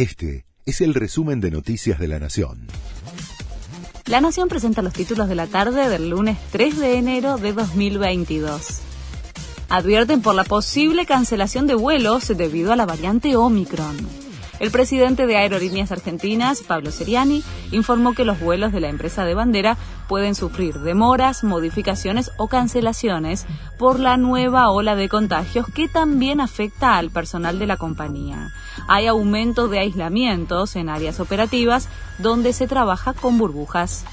[0.00, 2.68] Este es el resumen de Noticias de la Nación.
[4.06, 8.78] La Nación presenta los títulos de la tarde del lunes 3 de enero de 2022.
[9.68, 14.29] Advierten por la posible cancelación de vuelos debido a la variante Omicron.
[14.60, 17.42] El presidente de Aerolíneas Argentinas, Pablo Seriani,
[17.72, 23.46] informó que los vuelos de la empresa de bandera pueden sufrir demoras, modificaciones o cancelaciones
[23.78, 28.50] por la nueva ola de contagios que también afecta al personal de la compañía.
[28.86, 31.88] Hay aumento de aislamientos en áreas operativas
[32.18, 34.04] donde se trabaja con burbujas.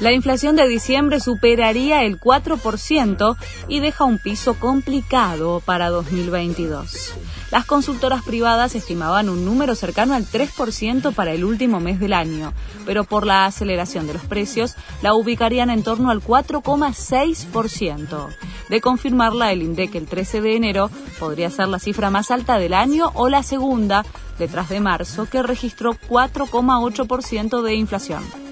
[0.00, 3.36] La inflación de diciembre superaría el 4%
[3.68, 7.14] y deja un piso complicado para 2022.
[7.52, 12.52] Las consultoras privadas estimaban un número cercano al 3% para el último mes del año,
[12.84, 18.28] pero por la aceleración de los precios la ubicarían en torno al 4,6%.
[18.68, 22.74] De confirmarla, el INDEC el 13 de enero podría ser la cifra más alta del
[22.74, 24.04] año o la segunda,
[24.40, 28.43] detrás de marzo, que registró 4,8% de inflación.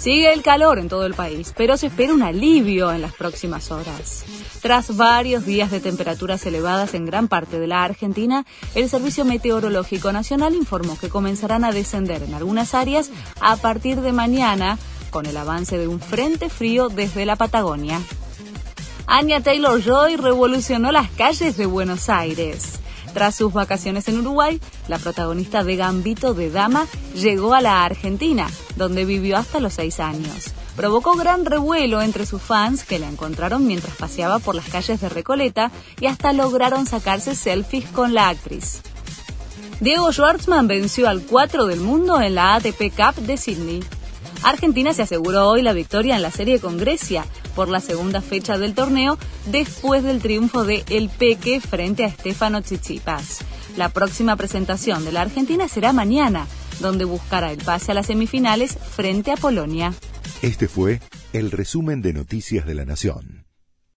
[0.00, 3.70] Sigue el calor en todo el país, pero se espera un alivio en las próximas
[3.70, 4.24] horas.
[4.62, 10.10] Tras varios días de temperaturas elevadas en gran parte de la Argentina, el Servicio Meteorológico
[10.10, 13.10] Nacional informó que comenzarán a descender en algunas áreas
[13.42, 14.78] a partir de mañana
[15.10, 18.00] con el avance de un frente frío desde la Patagonia.
[19.06, 22.79] Anya Taylor Joy revolucionó las calles de Buenos Aires.
[23.12, 28.48] Tras sus vacaciones en Uruguay, la protagonista de Gambito de Dama llegó a la Argentina,
[28.76, 30.52] donde vivió hasta los seis años.
[30.76, 35.08] Provocó gran revuelo entre sus fans que la encontraron mientras paseaba por las calles de
[35.08, 38.80] Recoleta y hasta lograron sacarse selfies con la actriz.
[39.80, 43.84] Diego Schwartzman venció al 4 del mundo en la ATP Cup de Sydney.
[44.42, 48.58] Argentina se aseguró hoy la victoria en la serie con Grecia por la segunda fecha
[48.58, 53.40] del torneo después del triunfo de El Peque frente a Stefano Tsitsipas.
[53.76, 56.46] La próxima presentación de la Argentina será mañana,
[56.80, 59.94] donde buscará el pase a las semifinales frente a Polonia.
[60.42, 61.00] Este fue
[61.32, 63.39] el resumen de Noticias de la Nación.